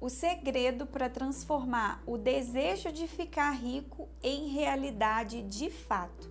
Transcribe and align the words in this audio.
o 0.00 0.08
segredo 0.08 0.86
para 0.86 1.08
transformar 1.08 2.02
o 2.06 2.18
desejo 2.18 2.92
de 2.92 3.06
ficar 3.06 3.50
rico 3.52 4.08
em 4.22 4.48
realidade 4.48 5.42
de 5.42 5.70
fato. 5.70 6.30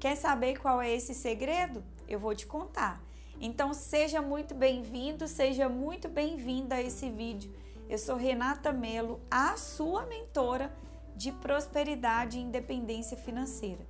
Quer 0.00 0.16
saber 0.16 0.58
qual 0.58 0.82
é 0.82 0.92
esse 0.92 1.14
segredo? 1.14 1.82
Eu 2.08 2.18
vou 2.18 2.34
te 2.34 2.46
contar. 2.46 3.00
Então 3.40 3.72
seja 3.72 4.20
muito 4.20 4.54
bem-vindo, 4.54 5.26
seja 5.26 5.68
muito 5.68 6.08
bem-vinda 6.08 6.76
a 6.76 6.82
esse 6.82 7.08
vídeo. 7.10 7.54
Eu 7.88 7.98
sou 7.98 8.16
Renata 8.16 8.72
Melo, 8.72 9.20
a 9.30 9.56
sua 9.56 10.06
mentora 10.06 10.74
de 11.16 11.30
prosperidade 11.30 12.38
e 12.38 12.42
independência 12.42 13.16
financeira. 13.16 13.86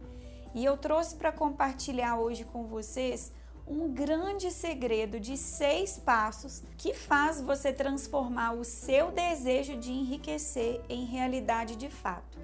E 0.55 0.65
eu 0.65 0.77
trouxe 0.77 1.17
para 1.17 1.33
compartilhar 1.33 2.19
hoje 2.19 2.45
com 2.45 2.65
vocês 2.65 3.33
um 3.67 3.93
grande 3.93 4.51
segredo 4.51 5.19
de 5.19 5.37
seis 5.37 5.99
passos 5.99 6.63
que 6.77 6.93
faz 6.93 7.41
você 7.41 7.73
transformar 7.73 8.53
o 8.53 8.65
seu 8.65 9.11
desejo 9.11 9.77
de 9.77 9.91
enriquecer 9.91 10.83
em 10.89 11.05
realidade 11.07 11.77
de 11.77 11.89
fato. 11.89 12.39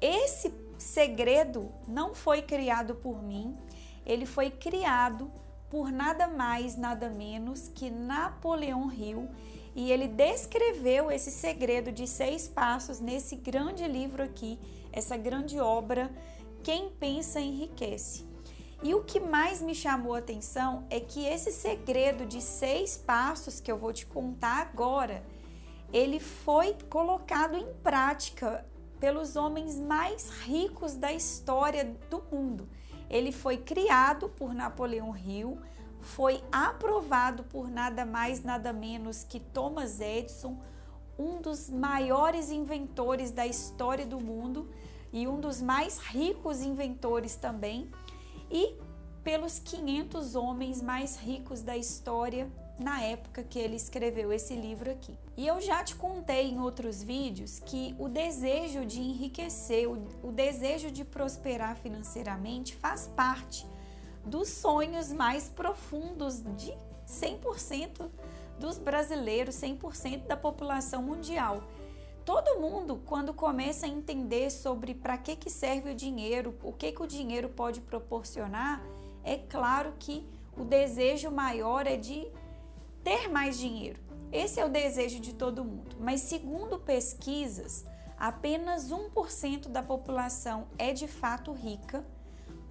Esse 0.00 0.52
segredo 0.76 1.72
não 1.86 2.14
foi 2.14 2.42
criado 2.42 2.94
por 2.96 3.22
mim, 3.22 3.56
ele 4.04 4.26
foi 4.26 4.50
criado 4.50 5.30
por 5.70 5.90
nada 5.90 6.26
mais, 6.26 6.76
nada 6.76 7.08
menos 7.08 7.68
que 7.68 7.90
Napoleão 7.90 8.92
Hill 8.92 9.28
e 9.74 9.92
ele 9.92 10.08
descreveu 10.08 11.10
esse 11.10 11.30
segredo 11.30 11.92
de 11.92 12.06
seis 12.06 12.48
passos 12.48 12.98
nesse 12.98 13.36
grande 13.36 13.86
livro 13.86 14.22
aqui, 14.22 14.58
essa 14.90 15.16
grande 15.16 15.60
obra, 15.60 16.10
Quem 16.62 16.88
Pensa 16.90 17.40
Enriquece. 17.40 18.35
E 18.82 18.94
o 18.94 19.02
que 19.02 19.18
mais 19.18 19.62
me 19.62 19.74
chamou 19.74 20.14
a 20.14 20.18
atenção 20.18 20.86
é 20.90 21.00
que 21.00 21.24
esse 21.24 21.50
segredo 21.50 22.26
de 22.26 22.42
seis 22.42 22.96
passos 22.96 23.58
que 23.58 23.72
eu 23.72 23.78
vou 23.78 23.92
te 23.92 24.04
contar 24.06 24.58
agora, 24.58 25.24
ele 25.92 26.20
foi 26.20 26.76
colocado 26.90 27.56
em 27.56 27.72
prática 27.82 28.66
pelos 29.00 29.34
homens 29.34 29.78
mais 29.78 30.30
ricos 30.44 30.94
da 30.94 31.12
história 31.12 31.96
do 32.10 32.22
mundo. 32.30 32.68
Ele 33.08 33.32
foi 33.32 33.56
criado 33.56 34.28
por 34.28 34.52
Napoleão 34.52 35.16
Hill, 35.16 35.58
foi 36.00 36.42
aprovado 36.52 37.44
por 37.44 37.68
nada 37.70 38.04
mais, 38.04 38.42
nada 38.44 38.72
menos 38.72 39.24
que 39.24 39.40
Thomas 39.40 40.00
Edison, 40.00 40.60
um 41.18 41.40
dos 41.40 41.70
maiores 41.70 42.50
inventores 42.50 43.30
da 43.30 43.46
história 43.46 44.04
do 44.04 44.20
mundo 44.20 44.68
e 45.12 45.26
um 45.26 45.40
dos 45.40 45.62
mais 45.62 45.98
ricos 45.98 46.60
inventores 46.60 47.36
também 47.36 47.90
e 48.50 48.74
pelos 49.22 49.58
500 49.58 50.34
homens 50.36 50.80
mais 50.80 51.16
ricos 51.16 51.62
da 51.62 51.76
história 51.76 52.48
na 52.78 53.02
época 53.02 53.42
que 53.42 53.58
ele 53.58 53.74
escreveu 53.76 54.32
esse 54.32 54.54
livro 54.54 54.90
aqui. 54.90 55.18
E 55.36 55.46
eu 55.46 55.60
já 55.60 55.82
te 55.82 55.94
contei 55.96 56.50
em 56.50 56.60
outros 56.60 57.02
vídeos 57.02 57.58
que 57.58 57.94
o 57.98 58.08
desejo 58.08 58.84
de 58.84 59.00
enriquecer, 59.00 59.88
o, 59.90 60.30
desejo 60.30 60.90
de 60.90 61.04
prosperar 61.04 61.76
financeiramente 61.76 62.76
faz 62.76 63.08
parte 63.16 63.66
dos 64.24 64.48
sonhos 64.48 65.10
mais 65.10 65.48
profundos 65.48 66.42
de 66.56 66.72
100% 67.08 68.08
dos 68.58 68.78
brasileiros, 68.78 69.54
100% 69.56 70.26
da 70.26 70.36
população 70.36 71.02
mundial. 71.02 71.62
Todo 72.26 72.58
mundo, 72.60 73.00
quando 73.06 73.32
começa 73.32 73.86
a 73.86 73.88
entender 73.88 74.50
sobre 74.50 74.92
para 74.94 75.16
que, 75.16 75.36
que 75.36 75.48
serve 75.48 75.92
o 75.92 75.94
dinheiro, 75.94 76.58
o 76.60 76.72
que, 76.72 76.90
que 76.90 77.00
o 77.00 77.06
dinheiro 77.06 77.48
pode 77.48 77.80
proporcionar, 77.80 78.82
é 79.22 79.38
claro 79.38 79.94
que 79.96 80.26
o 80.58 80.64
desejo 80.64 81.30
maior 81.30 81.86
é 81.86 81.96
de 81.96 82.26
ter 83.04 83.28
mais 83.28 83.56
dinheiro. 83.56 84.00
Esse 84.32 84.58
é 84.58 84.66
o 84.66 84.68
desejo 84.68 85.20
de 85.20 85.34
todo 85.34 85.64
mundo. 85.64 85.94
Mas, 86.00 86.20
segundo 86.22 86.80
pesquisas, 86.80 87.86
apenas 88.18 88.90
1% 88.90 89.68
da 89.68 89.84
população 89.84 90.66
é 90.76 90.92
de 90.92 91.06
fato 91.06 91.52
rica, 91.52 92.04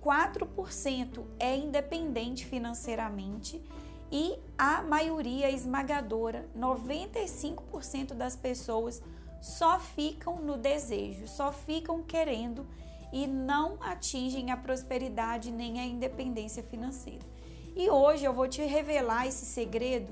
4% 0.03 1.23
é 1.39 1.55
independente 1.55 2.45
financeiramente 2.45 3.63
e 4.11 4.37
a 4.57 4.83
maioria 4.83 5.49
esmagadora, 5.49 6.45
95% 6.57 8.13
das 8.13 8.35
pessoas 8.35 9.01
só 9.41 9.79
ficam 9.79 10.37
no 10.37 10.57
desejo, 10.57 11.27
só 11.27 11.51
ficam 11.51 12.01
querendo 12.01 12.65
e 13.11 13.27
não 13.27 13.77
atingem 13.81 14.51
a 14.51 14.57
prosperidade 14.57 15.51
nem 15.51 15.79
a 15.79 15.85
independência 15.85 16.63
financeira. 16.63 17.25
E 17.75 17.89
hoje 17.89 18.25
eu 18.25 18.33
vou 18.33 18.47
te 18.47 18.61
revelar 18.61 19.27
esse 19.27 19.45
segredo, 19.45 20.11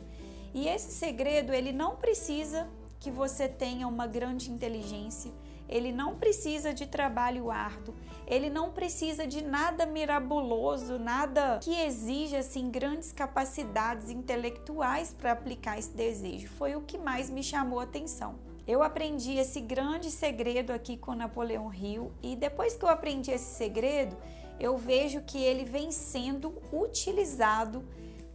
e 0.54 0.68
esse 0.68 0.92
segredo 0.92 1.54
ele 1.54 1.72
não 1.72 1.96
precisa 1.96 2.68
que 3.00 3.10
você 3.10 3.48
tenha 3.48 3.88
uma 3.88 4.06
grande 4.06 4.52
inteligência, 4.52 5.32
ele 5.68 5.92
não 5.92 6.16
precisa 6.16 6.74
de 6.74 6.86
trabalho 6.86 7.50
árduo, 7.50 7.96
ele 8.28 8.50
não 8.50 8.72
precisa 8.72 9.26
de 9.26 9.44
nada 9.44 9.86
mirabuloso, 9.86 11.00
nada 11.00 11.60
que 11.62 11.74
exija 11.74 12.40
assim 12.40 12.70
grandes 12.70 13.12
capacidades 13.12 14.10
intelectuais 14.10 15.14
para 15.14 15.32
aplicar 15.32 15.78
esse 15.78 15.92
desejo. 15.92 16.48
Foi 16.50 16.76
o 16.76 16.82
que 16.82 16.98
mais 16.98 17.30
me 17.30 17.44
chamou 17.44 17.80
a 17.80 17.84
atenção. 17.84 18.36
Eu 18.66 18.82
aprendi 18.82 19.38
esse 19.38 19.60
grande 19.60 20.10
segredo 20.10 20.72
aqui 20.72 20.96
com 20.96 21.14
Napoleão 21.14 21.74
Hill 21.74 22.12
e 22.22 22.36
depois 22.36 22.76
que 22.76 22.86
eu 22.86 22.90
aprendi 22.90 23.30
esse 23.30 23.56
segredo, 23.56 24.16
eu 24.60 24.78
vejo 24.78 25.22
que 25.22 25.38
ele 25.38 25.66
vem 25.66 25.92
sendo 25.92 26.54
utilizado 26.72 27.84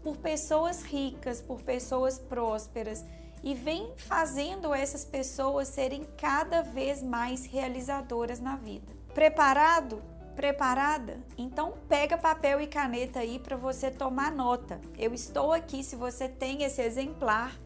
por 0.03 0.19
pessoas 0.19 0.83
ricas, 0.83 1.41
por 1.41 1.63
pessoas 1.63 2.19
prósperas 2.19 3.05
e 3.43 3.55
vem 3.55 3.93
fazendo 3.97 4.75
essas 4.75 5.05
pessoas 5.05 5.69
serem 5.69 6.05
cada 6.19 6.61
vez 6.61 7.03
mais 7.03 7.47
realizadoras 7.47 8.39
na 8.39 8.57
vida. 8.57 8.93
Preparado? 9.15 10.03
Preparada? 10.37 11.19
Então 11.39 11.75
pega 11.89 12.19
papel 12.19 12.61
e 12.61 12.67
caneta 12.67 13.21
aí 13.21 13.39
para 13.39 13.57
você 13.57 13.91
tomar 13.91 14.31
nota. 14.31 14.79
Eu 14.99 15.15
estou 15.15 15.53
aqui 15.53 15.83
se 15.83 15.97
você 15.97 16.29
tem 16.29 16.63
esse 16.65 16.83
exemplar 16.83 17.59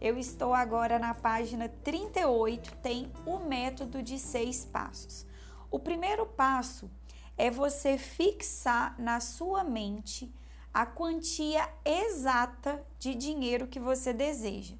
eu 0.00 0.18
estou 0.18 0.54
agora 0.54 0.98
na 0.98 1.14
página 1.14 1.68
38, 1.68 2.76
tem 2.76 3.10
o 3.26 3.38
método 3.38 4.02
de 4.02 4.18
seis 4.18 4.64
passos. 4.64 5.26
O 5.70 5.78
primeiro 5.78 6.24
passo 6.24 6.90
é 7.36 7.50
você 7.50 7.98
fixar 7.98 8.94
na 8.98 9.20
sua 9.20 9.64
mente 9.64 10.32
a 10.72 10.86
quantia 10.86 11.68
exata 11.84 12.84
de 12.98 13.14
dinheiro 13.14 13.66
que 13.66 13.80
você 13.80 14.12
deseja. 14.12 14.76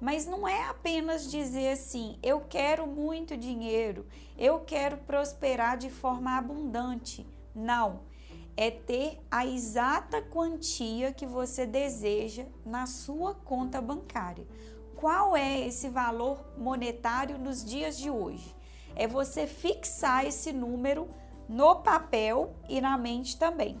Mas 0.00 0.26
não 0.26 0.46
é 0.46 0.64
apenas 0.64 1.30
dizer 1.30 1.72
assim, 1.72 2.18
eu 2.22 2.40
quero 2.40 2.86
muito 2.86 3.36
dinheiro, 3.36 4.06
eu 4.36 4.60
quero 4.60 4.98
prosperar 4.98 5.76
de 5.76 5.90
forma 5.90 6.36
abundante. 6.36 7.26
Não 7.54 8.00
é 8.56 8.70
ter 8.70 9.20
a 9.30 9.46
exata 9.46 10.22
quantia 10.22 11.12
que 11.12 11.26
você 11.26 11.66
deseja 11.66 12.44
na 12.64 12.86
sua 12.86 13.34
conta 13.34 13.80
bancária. 13.80 14.46
Qual 14.96 15.36
é 15.36 15.66
esse 15.66 15.88
valor 15.88 16.44
monetário 16.56 17.36
nos 17.36 17.64
dias 17.64 17.98
de 17.98 18.10
hoje? 18.10 18.54
É 18.94 19.06
você 19.06 19.46
fixar 19.46 20.24
esse 20.24 20.52
número 20.52 21.08
no 21.48 21.76
papel 21.76 22.54
e 22.68 22.80
na 22.80 22.96
mente 22.96 23.38
também. 23.38 23.80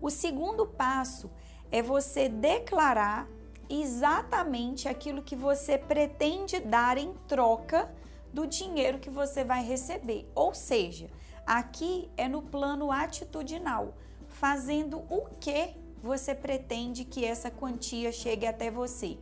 O 0.00 0.10
segundo 0.10 0.66
passo 0.66 1.30
é 1.70 1.80
você 1.82 2.28
declarar 2.28 3.28
exatamente 3.68 4.88
aquilo 4.88 5.22
que 5.22 5.36
você 5.36 5.78
pretende 5.78 6.58
dar 6.60 6.98
em 6.98 7.14
troca 7.28 7.94
do 8.32 8.46
dinheiro 8.46 8.98
que 8.98 9.10
você 9.10 9.44
vai 9.44 9.62
receber. 9.64 10.28
Ou 10.34 10.54
seja, 10.54 11.10
Aqui 11.46 12.08
é 12.16 12.28
no 12.28 12.40
plano 12.40 12.92
atitudinal, 12.92 13.94
fazendo 14.28 14.98
o 15.10 15.26
que 15.40 15.74
você 16.02 16.34
pretende 16.34 17.04
que 17.04 17.24
essa 17.24 17.50
quantia 17.50 18.12
chegue 18.12 18.46
até 18.46 18.70
você. 18.70 19.18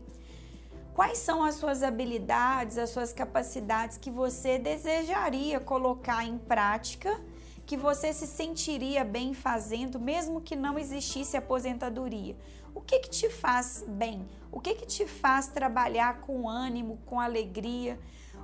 Quais 0.94 1.18
são 1.18 1.42
as 1.42 1.54
suas 1.54 1.82
habilidades, 1.82 2.76
as 2.76 2.90
suas 2.90 3.12
capacidades 3.12 3.96
que 3.96 4.10
você 4.10 4.58
desejaria 4.58 5.58
colocar 5.60 6.24
em 6.24 6.36
prática, 6.36 7.20
que 7.64 7.76
você 7.76 8.12
se 8.12 8.26
sentiria 8.26 9.04
bem 9.04 9.32
fazendo, 9.32 9.98
mesmo 9.98 10.40
que 10.40 10.56
não 10.56 10.78
existisse 10.78 11.36
aposentadoria? 11.36 12.36
O 12.74 12.80
que, 12.80 12.98
que 12.98 13.10
te 13.10 13.30
faz 13.30 13.84
bem? 13.86 14.28
O 14.52 14.60
que, 14.60 14.74
que 14.74 14.86
te 14.86 15.06
faz 15.06 15.48
trabalhar 15.48 16.20
com 16.20 16.48
ânimo, 16.48 16.98
com 17.06 17.20
alegria? 17.20 17.98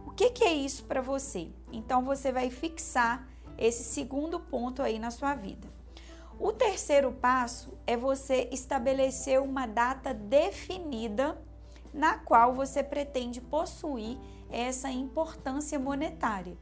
O 0.07 0.11
que, 0.13 0.31
que 0.31 0.45
é 0.45 0.53
isso 0.53 0.85
para 0.85 1.03
você? 1.03 1.49
Então 1.73 2.03
você 2.05 2.33
vai 2.33 2.49
fixar 2.49 3.27
esse 3.59 3.85
segundo 3.85 4.41
ponto 4.41 4.83
aí 4.83 4.99
na 4.99 5.11
sua 5.11 5.35
vida. 5.35 5.69
O 6.39 6.53
terceiro 6.53 7.13
passo 7.13 7.79
é 7.87 7.97
você 7.97 8.49
estabelecer 8.53 9.41
uma 9.41 9.67
data 9.67 10.13
definida 10.13 11.39
na 11.95 12.19
qual 12.19 12.55
você 12.55 12.83
pretende 12.83 13.41
possuir 13.41 14.19
essa 14.51 14.91
importância 14.91 15.79
monetária. 15.79 16.57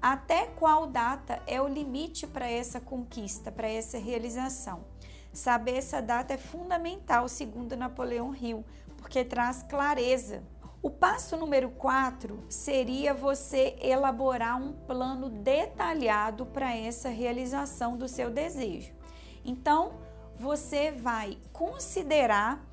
Até 0.00 0.46
qual 0.46 0.86
data 0.86 1.42
é 1.46 1.60
o 1.60 1.66
limite 1.66 2.26
para 2.26 2.48
essa 2.48 2.80
conquista, 2.80 3.50
para 3.50 3.68
essa 3.68 3.98
realização? 3.98 4.84
Saber 5.32 5.76
essa 5.78 6.00
data 6.00 6.34
é 6.34 6.38
fundamental, 6.38 7.28
segundo 7.28 7.76
Napoleão 7.76 8.34
Hill, 8.34 8.64
porque 8.96 9.24
traz 9.24 9.62
clareza. 9.64 10.42
O 10.86 10.90
passo 10.90 11.36
número 11.36 11.70
4 11.70 12.44
seria 12.48 13.12
você 13.12 13.76
elaborar 13.80 14.56
um 14.56 14.72
plano 14.72 15.28
detalhado 15.28 16.46
para 16.46 16.76
essa 16.76 17.08
realização 17.08 17.96
do 17.96 18.06
seu 18.06 18.30
desejo. 18.30 18.94
Então, 19.44 19.94
você 20.38 20.92
vai 20.92 21.38
considerar 21.52 22.64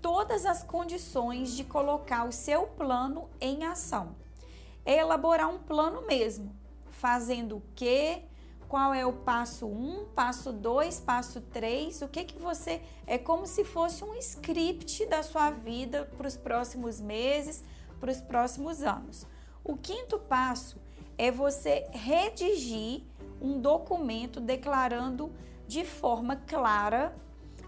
todas 0.00 0.46
as 0.46 0.62
condições 0.62 1.54
de 1.54 1.62
colocar 1.62 2.26
o 2.26 2.32
seu 2.32 2.68
plano 2.68 3.28
em 3.38 3.62
ação. 3.66 4.16
É 4.82 4.96
elaborar 4.96 5.50
um 5.50 5.58
plano 5.58 6.06
mesmo, 6.06 6.50
fazendo 6.90 7.58
o 7.58 7.62
que, 7.74 8.22
qual 8.68 8.92
é 8.92 9.04
o 9.06 9.12
passo 9.12 9.66
1, 9.66 9.70
um, 9.70 10.04
passo 10.14 10.52
2, 10.52 11.00
passo 11.00 11.40
3, 11.40 12.02
o 12.02 12.08
que 12.08 12.24
que 12.24 12.38
você 12.38 12.82
é 13.06 13.16
como 13.16 13.46
se 13.46 13.64
fosse 13.64 14.04
um 14.04 14.14
script 14.16 15.06
da 15.06 15.22
sua 15.22 15.50
vida 15.50 16.04
para 16.16 16.28
os 16.28 16.36
próximos 16.36 17.00
meses, 17.00 17.64
para 17.98 18.10
os 18.10 18.20
próximos 18.20 18.82
anos. 18.82 19.26
O 19.64 19.76
quinto 19.76 20.18
passo 20.18 20.78
é 21.16 21.30
você 21.30 21.86
redigir 21.92 23.02
um 23.40 23.58
documento 23.58 24.38
declarando 24.38 25.32
de 25.66 25.84
forma 25.84 26.36
clara 26.36 27.16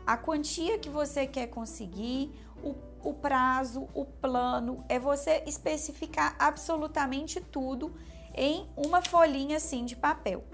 a 0.06 0.16
quantia 0.16 0.78
que 0.78 0.90
você 0.90 1.26
quer 1.26 1.46
conseguir, 1.46 2.30
o, 2.62 2.74
o 3.02 3.14
prazo, 3.14 3.88
o 3.94 4.04
plano, 4.04 4.84
é 4.88 4.98
você 4.98 5.42
especificar 5.46 6.36
absolutamente 6.38 7.40
tudo 7.40 7.94
em 8.34 8.66
uma 8.76 9.00
folhinha 9.00 9.56
assim 9.56 9.84
de 9.84 9.96
papel. 9.96 10.44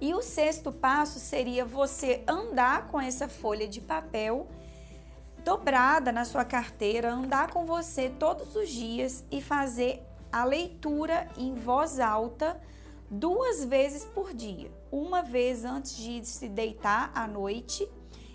E 0.00 0.14
o 0.14 0.22
sexto 0.22 0.70
passo 0.70 1.18
seria 1.18 1.64
você 1.64 2.22
andar 2.26 2.86
com 2.86 3.00
essa 3.00 3.28
folha 3.28 3.66
de 3.66 3.80
papel 3.80 4.46
dobrada 5.44 6.12
na 6.12 6.24
sua 6.24 6.44
carteira, 6.44 7.12
andar 7.12 7.50
com 7.50 7.64
você 7.64 8.10
todos 8.10 8.54
os 8.54 8.68
dias 8.68 9.24
e 9.30 9.40
fazer 9.40 10.02
a 10.30 10.44
leitura 10.44 11.28
em 11.36 11.54
voz 11.54 11.98
alta 11.98 12.60
duas 13.10 13.64
vezes 13.64 14.04
por 14.04 14.34
dia. 14.34 14.70
Uma 14.92 15.22
vez 15.22 15.64
antes 15.64 15.96
de 15.96 16.24
se 16.24 16.48
deitar 16.48 17.10
à 17.14 17.26
noite 17.26 17.88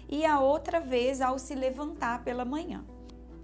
e 0.09 0.25
a 0.25 0.39
outra 0.39 0.79
vez 0.79 1.21
ao 1.21 1.37
se 1.37 1.55
levantar 1.55 2.23
pela 2.23 2.43
manhã. 2.43 2.83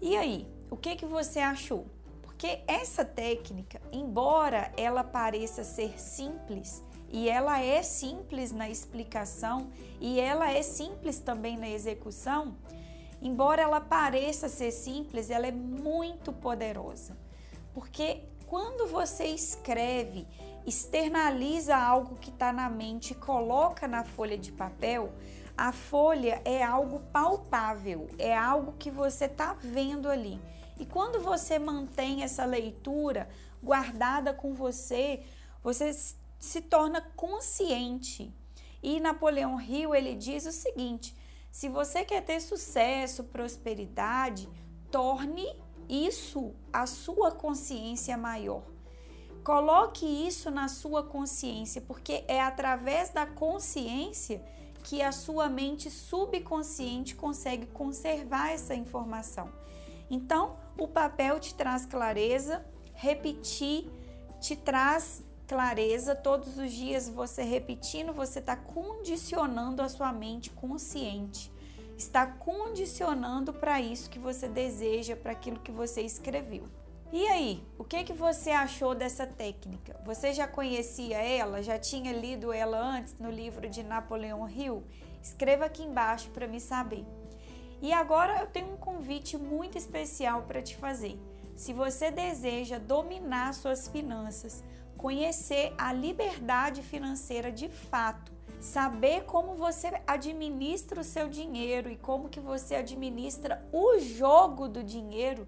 E 0.01 0.15
aí, 0.17 0.47
o 0.69 0.77
que 0.77 0.95
que 0.95 1.05
você 1.05 1.39
achou? 1.39 1.85
Porque 2.21 2.61
essa 2.67 3.05
técnica, 3.05 3.81
embora 3.91 4.71
ela 4.77 5.03
pareça 5.03 5.63
ser 5.63 5.99
simples, 5.99 6.83
e 7.11 7.27
ela 7.29 7.59
é 7.59 7.81
simples 7.81 8.51
na 8.51 8.69
explicação 8.69 9.71
e 9.99 10.19
ela 10.19 10.51
é 10.51 10.61
simples 10.61 11.19
também 11.19 11.57
na 11.57 11.69
execução, 11.69 12.55
embora 13.21 13.61
ela 13.61 13.81
pareça 13.81 14.47
ser 14.47 14.71
simples, 14.71 15.29
ela 15.29 15.47
é 15.47 15.51
muito 15.51 16.31
poderosa. 16.31 17.17
Porque 17.73 18.23
quando 18.45 18.87
você 18.87 19.25
escreve, 19.25 20.27
externaliza 20.65 21.75
algo 21.75 22.15
que 22.15 22.29
está 22.29 22.53
na 22.53 22.69
mente, 22.69 23.13
coloca 23.13 23.87
na 23.87 24.03
folha 24.03 24.37
de 24.37 24.51
papel, 24.51 25.11
a 25.57 25.71
folha 25.71 26.41
é 26.45 26.63
algo 26.63 27.01
palpável, 27.11 28.07
é 28.17 28.35
algo 28.35 28.73
que 28.79 28.89
você 28.89 29.25
está 29.25 29.53
vendo 29.53 30.09
ali. 30.09 30.39
E 30.79 30.85
quando 30.85 31.21
você 31.21 31.59
mantém 31.59 32.23
essa 32.23 32.45
leitura 32.45 33.27
guardada 33.61 34.33
com 34.33 34.53
você, 34.53 35.21
você 35.61 35.91
se 36.39 36.61
torna 36.61 37.01
consciente. 37.15 38.33
E 38.81 38.99
Napoleão 38.99 39.59
Hill 39.61 39.93
ele 39.93 40.15
diz 40.15 40.45
o 40.45 40.51
seguinte: 40.51 41.15
se 41.51 41.67
você 41.67 42.05
quer 42.05 42.23
ter 42.23 42.39
sucesso, 42.39 43.25
prosperidade, 43.25 44.49
torne 44.89 45.45
isso 45.87 46.55
a 46.71 46.85
sua 46.85 47.31
consciência 47.31 48.17
maior. 48.17 48.63
Coloque 49.43 50.05
isso 50.05 50.51
na 50.51 50.67
sua 50.67 51.03
consciência, 51.03 51.81
porque 51.81 52.23
é 52.27 52.41
através 52.41 53.09
da 53.09 53.25
consciência 53.25 54.43
que 54.83 55.01
a 55.01 55.11
sua 55.11 55.49
mente 55.49 55.89
subconsciente 55.89 57.15
consegue 57.15 57.65
conservar 57.67 58.51
essa 58.51 58.75
informação. 58.75 59.51
Então, 60.09 60.57
o 60.77 60.87
papel 60.87 61.39
te 61.39 61.53
traz 61.53 61.85
clareza, 61.85 62.65
repetir 62.93 63.89
te 64.39 64.55
traz 64.55 65.23
clareza, 65.49 66.13
todos 66.13 66.59
os 66.59 66.71
dias 66.71 67.09
você 67.09 67.41
repetindo, 67.41 68.13
você 68.13 68.37
está 68.37 68.55
condicionando 68.55 69.81
a 69.81 69.89
sua 69.89 70.13
mente 70.13 70.51
consciente. 70.51 71.51
Está 71.97 72.27
condicionando 72.27 73.51
para 73.51 73.81
isso 73.81 74.11
que 74.11 74.19
você 74.19 74.47
deseja, 74.47 75.15
para 75.15 75.31
aquilo 75.31 75.59
que 75.59 75.71
você 75.71 76.01
escreveu. 76.01 76.65
E 77.11 77.25
aí, 77.25 77.63
o 77.79 77.83
que 77.83 78.03
que 78.03 78.13
você 78.13 78.51
achou 78.51 78.93
dessa 78.93 79.25
técnica? 79.25 79.99
Você 80.05 80.31
já 80.33 80.47
conhecia 80.47 81.17
ela? 81.17 81.63
Já 81.63 81.79
tinha 81.79 82.13
lido 82.13 82.53
ela 82.53 82.77
antes 82.79 83.17
no 83.17 83.31
livro 83.31 83.67
de 83.67 83.81
Napoleão 83.81 84.47
Hill? 84.47 84.83
Escreva 85.19 85.65
aqui 85.65 85.81
embaixo 85.81 86.29
para 86.29 86.47
me 86.47 86.61
saber. 86.61 87.03
E 87.81 87.91
agora 87.91 88.41
eu 88.41 88.45
tenho 88.45 88.71
um 88.71 88.77
convite 88.77 89.35
muito 89.35 89.79
especial 89.79 90.43
para 90.43 90.61
te 90.61 90.77
fazer. 90.77 91.19
Se 91.55 91.73
você 91.73 92.11
deseja 92.11 92.77
dominar 92.77 93.53
suas 93.53 93.87
finanças, 93.87 94.63
conhecer 94.99 95.73
a 95.77 95.93
liberdade 95.93 96.83
financeira 96.83 97.49
de 97.49 97.69
fato, 97.69 98.33
saber 98.59 99.23
como 99.23 99.55
você 99.55 99.89
administra 100.05 100.99
o 100.99 101.05
seu 101.05 101.29
dinheiro 101.29 101.89
e 101.89 101.95
como 101.95 102.27
que 102.27 102.41
você 102.41 102.75
administra 102.75 103.65
o 103.71 103.97
jogo 103.97 104.67
do 104.67 104.83
dinheiro, 104.83 105.47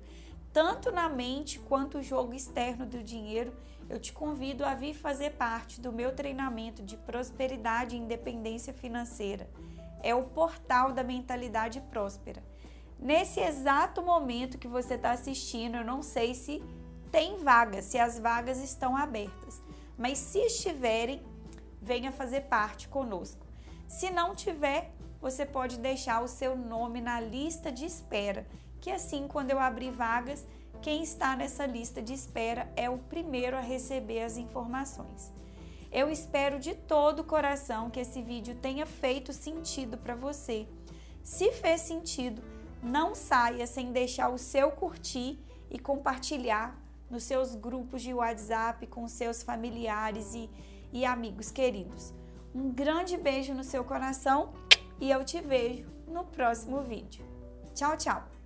tanto 0.54 0.90
na 0.90 1.10
mente 1.10 1.60
quanto 1.60 1.98
o 1.98 2.02
jogo 2.02 2.34
externo 2.34 2.86
do 2.86 3.04
dinheiro, 3.04 3.54
eu 3.90 4.00
te 4.00 4.14
convido 4.14 4.64
a 4.64 4.74
vir 4.74 4.94
fazer 4.94 5.32
parte 5.32 5.82
do 5.82 5.92
meu 5.92 6.16
treinamento 6.16 6.82
de 6.82 6.96
prosperidade 6.96 7.98
e 7.98 8.00
independência 8.00 8.74
financeira. 8.74 9.50
É 10.02 10.16
o 10.16 10.24
portal 10.24 10.94
da 10.94 11.04
mentalidade 11.04 11.82
próspera. 11.92 12.42
Nesse 12.98 13.42
exato 13.42 14.02
momento 14.02 14.58
que 14.58 14.68
você 14.68 14.94
está 14.94 15.12
assistindo, 15.12 15.76
eu 15.76 15.84
não 15.84 16.02
sei 16.02 16.34
se 16.34 16.64
tem 17.12 17.38
vagas, 17.38 17.86
se 17.86 18.00
as 18.00 18.18
vagas 18.18 18.60
estão 18.60 18.96
abertas. 18.96 19.62
Mas 19.98 20.18
se 20.18 20.40
estiverem, 20.40 21.22
venha 21.82 22.12
fazer 22.12 22.42
parte 22.42 22.88
conosco. 22.88 23.46
Se 23.88 24.10
não 24.10 24.34
tiver, 24.34 24.92
você 25.20 25.46
pode 25.46 25.78
deixar 25.78 26.22
o 26.24 26.28
seu 26.28 26.56
nome 26.56 27.02
na 27.02 27.20
lista 27.20 27.72
de 27.72 27.86
espera, 27.86 28.48
que 28.80 28.90
assim, 28.90 29.28
quando 29.28 29.52
eu 29.52 29.60
abrir 29.60 29.92
vagas, 29.92 30.46
quem 30.82 31.04
está 31.04 31.36
nessa 31.36 31.66
lista 31.66 32.02
de 32.02 32.14
espera 32.14 32.72
é 32.76 32.90
o 32.90 32.98
primeiro 32.98 33.56
a 33.56 33.62
receber 33.62 34.24
as 34.24 34.38
informações. 34.38 35.32
Eu 35.92 36.10
espero 36.10 36.58
de 36.58 36.74
todo 36.74 37.20
o 37.20 37.24
coração 37.24 37.90
que 37.90 38.00
esse 38.00 38.22
vídeo 38.22 38.56
tenha 38.56 38.86
feito 38.86 39.34
sentido 39.34 39.98
para 39.98 40.16
você. 40.16 40.66
Se 41.24 41.52
fez 41.52 41.82
sentido, 41.82 42.42
não 42.82 43.14
saia 43.14 43.68
sem 43.68 43.92
deixar 43.92 44.30
o 44.30 44.38
seu 44.38 44.72
curtir 44.72 45.38
e 45.70 45.78
compartilhar 45.78 46.76
nos 47.12 47.24
seus 47.24 47.54
grupos 47.54 48.02
de 48.02 48.14
WhatsApp 48.14 48.88
com 48.88 49.08
seus 49.08 49.44
familiares 49.44 50.34
e, 50.34 50.50
e 50.92 51.06
amigos 51.06 51.52
queridos. 51.52 52.14
Um 52.56 52.72
grande 52.72 53.18
beijo 53.18 53.54
no 53.54 53.64
seu 53.64 53.84
coração 53.84 54.54
e 55.00 55.12
eu 55.12 55.24
te 55.24 55.40
vejo 55.42 55.86
no 56.08 56.24
próximo 56.24 56.82
vídeo. 56.82 57.26
Tchau, 57.76 57.98
tchau! 57.98 58.41